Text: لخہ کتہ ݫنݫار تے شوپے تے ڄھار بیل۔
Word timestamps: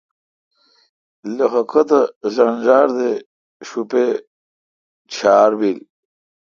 لخہ 1.35 1.61
کتہ 1.71 1.99
ݫنݫار 2.33 2.87
تے 2.97 3.09
شوپے 3.67 4.05
تے 4.17 4.21
ڄھار 5.11 5.51
بیل۔ 5.59 5.79